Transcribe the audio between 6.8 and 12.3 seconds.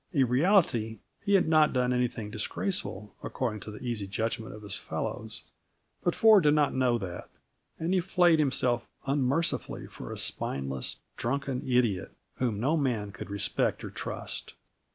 that, and he flayed himself unmercifully for a spineless, drunken idiot